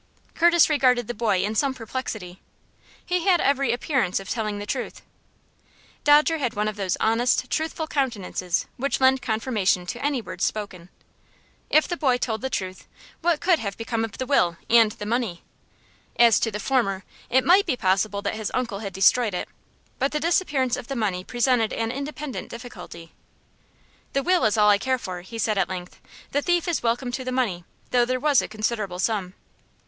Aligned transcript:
Curtis 0.33 0.67
regarded 0.67 1.07
the 1.07 1.13
boy 1.13 1.43
in 1.43 1.53
some 1.53 1.75
perplexity. 1.75 2.41
He 3.05 3.25
had 3.27 3.39
every 3.39 3.71
appearance 3.71 4.19
of 4.19 4.27
telling 4.29 4.57
the 4.57 4.65
truth. 4.65 5.03
Dodger 6.03 6.39
had 6.39 6.55
one 6.55 6.67
of 6.67 6.75
those 6.75 6.97
honest, 6.99 7.51
truthful 7.51 7.85
countenances 7.85 8.65
which 8.77 8.99
lend 8.99 9.21
confirmation 9.21 9.85
to 9.85 10.03
any 10.03 10.19
words 10.19 10.43
spoken. 10.43 10.89
If 11.69 11.87
the 11.87 11.97
boy 11.97 12.17
told 12.17 12.41
the 12.41 12.49
truth, 12.49 12.87
what 13.21 13.41
could 13.41 13.59
have 13.59 13.77
become 13.77 14.03
of 14.03 14.17
the 14.17 14.25
will 14.25 14.57
and 14.71 14.91
the 14.93 15.05
money? 15.05 15.43
As 16.15 16.39
to 16.39 16.49
the 16.49 16.59
former, 16.59 17.03
it 17.29 17.45
might 17.45 17.67
be 17.67 17.77
possible 17.77 18.23
that 18.23 18.33
his 18.33 18.49
uncle 18.55 18.79
had 18.79 18.93
destroyed 18.93 19.35
it, 19.35 19.47
but 19.99 20.11
the 20.13 20.19
disappearance 20.19 20.75
of 20.75 20.87
the 20.87 20.95
money 20.95 21.23
presented 21.23 21.71
an 21.71 21.91
independent 21.91 22.49
difficulty. 22.49 23.11
"The 24.13 24.23
will 24.23 24.45
is 24.45 24.57
all 24.57 24.71
I 24.71 24.79
care 24.79 24.97
for," 24.97 25.21
he 25.21 25.37
said, 25.37 25.59
at 25.59 25.69
length. 25.69 25.99
"The 26.31 26.41
thief 26.41 26.67
is 26.67 26.81
welcome 26.81 27.11
to 27.11 27.23
the 27.23 27.31
money, 27.31 27.65
though 27.91 28.03
there 28.05 28.19
was 28.19 28.41
a 28.41 28.47
considerable 28.47 28.97
sum." 28.97 29.35